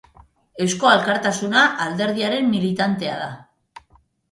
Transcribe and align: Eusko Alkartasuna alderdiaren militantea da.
Eusko 0.63 0.89
Alkartasuna 0.91 1.67
alderdiaren 1.85 2.51
militantea 2.57 3.23
da. 3.23 3.31